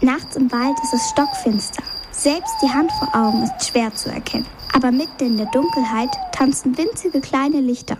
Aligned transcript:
Nachts 0.00 0.36
im 0.36 0.52
Wald 0.52 0.78
ist 0.84 0.94
es 0.94 1.10
stockfinster. 1.10 1.82
Selbst 2.12 2.54
die 2.62 2.68
Hand 2.68 2.92
vor 2.92 3.12
Augen 3.14 3.42
ist 3.42 3.68
schwer 3.68 3.92
zu 3.94 4.10
erkennen. 4.10 4.46
Aber 4.72 4.92
mitten 4.92 5.26
in 5.26 5.36
der 5.36 5.46
Dunkelheit 5.46 6.10
tanzen 6.32 6.78
winzige 6.78 7.20
kleine 7.20 7.60
Lichter. 7.60 7.98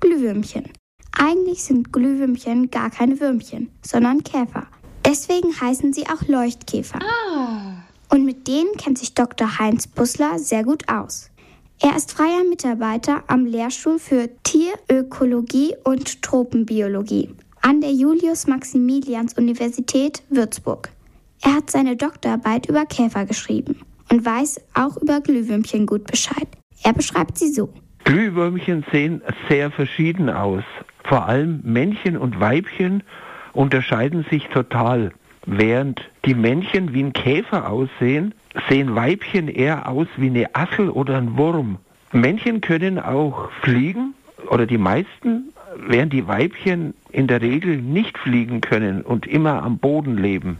Glühwürmchen. 0.00 0.72
Eigentlich 1.12 1.62
sind 1.62 1.92
Glühwürmchen 1.92 2.68
gar 2.70 2.90
keine 2.90 3.20
Würmchen, 3.20 3.70
sondern 3.80 4.24
Käfer. 4.24 4.66
Deswegen 5.04 5.60
heißen 5.60 5.92
sie 5.92 6.08
auch 6.08 6.26
Leuchtkäfer. 6.26 6.98
Ah. 7.00 7.76
Und 8.12 8.24
mit 8.24 8.48
denen 8.48 8.72
kennt 8.76 8.98
sich 8.98 9.14
Dr. 9.14 9.58
Heinz 9.58 9.86
Bussler 9.86 10.40
sehr 10.40 10.64
gut 10.64 10.88
aus. 10.88 11.30
Er 11.80 11.94
ist 11.96 12.10
freier 12.12 12.42
Mitarbeiter 12.48 13.22
am 13.28 13.46
Lehrstuhl 13.46 14.00
für 14.00 14.28
Tierökologie 14.42 15.76
und 15.84 16.22
Tropenbiologie 16.22 17.30
an 17.60 17.80
der 17.80 17.92
Julius-Maximilians-Universität 17.92 20.24
Würzburg. 20.28 20.90
Er 21.42 21.54
hat 21.54 21.70
seine 21.70 21.96
Doktorarbeit 21.96 22.66
über 22.68 22.86
Käfer 22.86 23.26
geschrieben 23.26 23.80
und 24.10 24.24
weiß 24.24 24.60
auch 24.74 24.96
über 24.96 25.20
Glühwürmchen 25.20 25.86
gut 25.86 26.04
Bescheid. 26.04 26.48
Er 26.82 26.92
beschreibt 26.92 27.38
sie 27.38 27.52
so. 27.52 27.72
Glühwürmchen 28.04 28.84
sehen 28.92 29.22
sehr 29.48 29.70
verschieden 29.70 30.30
aus. 30.30 30.62
Vor 31.04 31.26
allem 31.26 31.60
Männchen 31.64 32.16
und 32.16 32.40
Weibchen 32.40 33.02
unterscheiden 33.52 34.24
sich 34.30 34.46
total. 34.48 35.12
Während 35.46 36.02
die 36.24 36.34
Männchen 36.34 36.92
wie 36.92 37.02
ein 37.02 37.12
Käfer 37.12 37.70
aussehen, 37.70 38.34
sehen 38.68 38.94
Weibchen 38.94 39.48
eher 39.48 39.88
aus 39.88 40.08
wie 40.16 40.26
eine 40.26 40.54
Assel 40.54 40.90
oder 40.90 41.16
ein 41.16 41.36
Wurm. 41.36 41.78
Männchen 42.12 42.60
können 42.60 42.98
auch 42.98 43.50
fliegen 43.62 44.14
oder 44.50 44.66
die 44.66 44.78
meisten, 44.78 45.52
während 45.86 46.12
die 46.12 46.26
Weibchen 46.26 46.94
in 47.10 47.26
der 47.26 47.42
Regel 47.42 47.76
nicht 47.80 48.18
fliegen 48.18 48.60
können 48.60 49.02
und 49.02 49.26
immer 49.26 49.62
am 49.62 49.78
Boden 49.78 50.16
leben. 50.16 50.58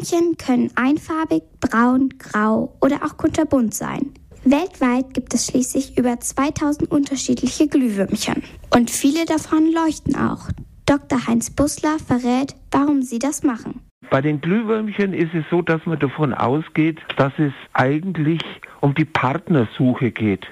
Glühwürmchen 0.00 0.36
können 0.38 0.70
einfarbig, 0.76 1.42
braun, 1.60 2.10
grau 2.18 2.76
oder 2.80 3.04
auch 3.04 3.16
kunterbunt 3.16 3.74
sein. 3.74 4.12
Weltweit 4.44 5.12
gibt 5.12 5.34
es 5.34 5.46
schließlich 5.46 5.98
über 5.98 6.18
2000 6.18 6.90
unterschiedliche 6.90 7.68
Glühwürmchen. 7.68 8.42
Und 8.74 8.90
viele 8.90 9.26
davon 9.26 9.70
leuchten 9.70 10.16
auch. 10.16 10.48
Dr. 10.86 11.26
Heinz 11.26 11.50
Bussler 11.50 11.98
verrät, 11.98 12.54
warum 12.70 13.02
sie 13.02 13.18
das 13.18 13.42
machen. 13.42 13.80
Bei 14.10 14.22
den 14.22 14.40
Glühwürmchen 14.40 15.12
ist 15.12 15.34
es 15.34 15.44
so, 15.50 15.60
dass 15.60 15.84
man 15.84 15.98
davon 15.98 16.32
ausgeht, 16.32 16.98
dass 17.16 17.32
es 17.38 17.52
eigentlich 17.74 18.40
um 18.80 18.94
die 18.94 19.04
Partnersuche 19.04 20.10
geht. 20.10 20.46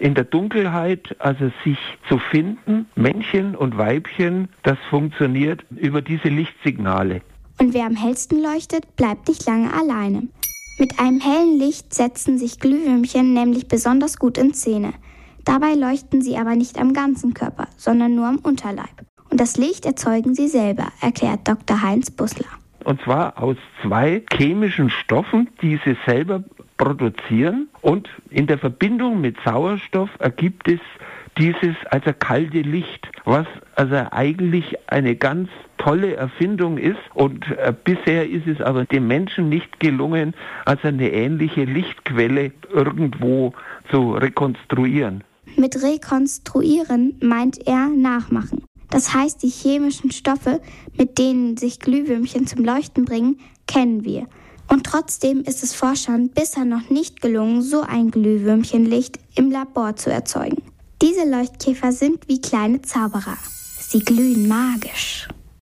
In 0.00 0.14
der 0.14 0.24
Dunkelheit, 0.24 1.14
also 1.20 1.52
sich 1.62 1.78
zu 2.08 2.18
finden, 2.18 2.86
Männchen 2.96 3.54
und 3.54 3.78
Weibchen, 3.78 4.48
das 4.64 4.78
funktioniert 4.88 5.64
über 5.76 6.02
diese 6.02 6.28
Lichtsignale. 6.28 7.22
Und 7.60 7.74
wer 7.74 7.84
am 7.84 7.94
hellsten 7.94 8.42
leuchtet, 8.42 8.96
bleibt 8.96 9.28
nicht 9.28 9.46
lange 9.46 9.70
alleine. 9.74 10.28
Mit 10.78 10.98
einem 10.98 11.20
hellen 11.20 11.58
Licht 11.58 11.92
setzen 11.92 12.38
sich 12.38 12.58
Glühwürmchen 12.58 13.34
nämlich 13.34 13.68
besonders 13.68 14.18
gut 14.18 14.38
in 14.38 14.54
Szene. 14.54 14.94
Dabei 15.44 15.74
leuchten 15.74 16.22
sie 16.22 16.38
aber 16.38 16.56
nicht 16.56 16.78
am 16.78 16.94
ganzen 16.94 17.34
Körper, 17.34 17.68
sondern 17.76 18.14
nur 18.14 18.26
am 18.26 18.38
Unterleib. 18.38 19.04
Und 19.28 19.38
das 19.38 19.58
Licht 19.58 19.84
erzeugen 19.84 20.34
sie 20.34 20.48
selber, 20.48 20.86
erklärt 21.02 21.46
Dr. 21.46 21.82
Heinz 21.82 22.10
Bussler. 22.10 22.48
Und 22.84 23.02
zwar 23.02 23.40
aus 23.40 23.58
zwei 23.82 24.22
chemischen 24.32 24.88
Stoffen, 24.88 25.50
die 25.60 25.78
sie 25.84 25.98
selber 26.06 26.42
produzieren. 26.78 27.68
Und 27.82 28.08
in 28.30 28.46
der 28.46 28.56
Verbindung 28.56 29.20
mit 29.20 29.36
Sauerstoff 29.44 30.08
ergibt 30.18 30.66
es 30.66 30.80
dieses 31.36 31.76
also 31.90 32.12
kalte 32.18 32.62
Licht, 32.62 33.06
was 33.26 33.46
also 33.74 33.96
eigentlich 34.10 34.76
eine 34.88 35.14
ganz 35.14 35.50
tolle 35.80 36.14
Erfindung 36.14 36.78
ist 36.78 36.98
und 37.14 37.44
äh, 37.50 37.72
bisher 37.84 38.28
ist 38.28 38.46
es 38.46 38.60
aber 38.60 38.84
dem 38.84 39.06
Menschen 39.06 39.48
nicht 39.48 39.80
gelungen, 39.80 40.34
also 40.64 40.88
eine 40.88 41.10
ähnliche 41.10 41.64
Lichtquelle 41.64 42.52
irgendwo 42.72 43.52
zu 43.90 44.12
rekonstruieren. 44.12 45.24
Mit 45.56 45.82
rekonstruieren 45.82 47.16
meint 47.20 47.66
er 47.66 47.88
nachmachen. 47.88 48.62
Das 48.90 49.14
heißt, 49.14 49.42
die 49.42 49.48
chemischen 49.48 50.10
Stoffe, 50.10 50.60
mit 50.96 51.18
denen 51.18 51.56
sich 51.56 51.78
Glühwürmchen 51.80 52.46
zum 52.46 52.64
Leuchten 52.64 53.04
bringen, 53.04 53.38
kennen 53.66 54.04
wir. 54.04 54.26
Und 54.68 54.84
trotzdem 54.84 55.40
ist 55.40 55.62
es 55.62 55.74
Forschern 55.74 56.28
bisher 56.28 56.64
noch 56.64 56.90
nicht 56.90 57.20
gelungen, 57.20 57.62
so 57.62 57.82
ein 57.82 58.10
Glühwürmchenlicht 58.10 59.18
im 59.34 59.50
Labor 59.50 59.96
zu 59.96 60.10
erzeugen. 60.10 60.62
Diese 61.02 61.28
Leuchtkäfer 61.28 61.92
sind 61.92 62.28
wie 62.28 62.40
kleine 62.40 62.82
Zauberer. 62.82 63.36
Sie 63.78 64.00
glühen 64.00 64.46
magisch. 64.46 65.28